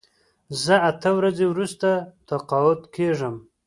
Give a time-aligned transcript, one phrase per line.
[0.63, 1.89] زه اته ورځې وروسته
[2.29, 3.35] تقاعد کېږم.